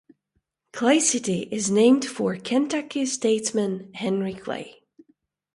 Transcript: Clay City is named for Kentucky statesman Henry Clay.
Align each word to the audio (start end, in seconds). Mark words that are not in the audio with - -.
Clay 0.73 0.99
City 0.99 1.41
is 1.51 1.69
named 1.69 2.05
for 2.05 2.35
Kentucky 2.35 3.05
statesman 3.05 3.93
Henry 3.93 4.33
Clay. 4.33 4.81